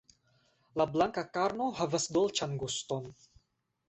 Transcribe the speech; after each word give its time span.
La 0.81 0.85
blanka 0.95 1.23
karno 1.35 1.67
havas 1.79 2.07
dolĉan 2.15 2.57
guston. 2.65 3.07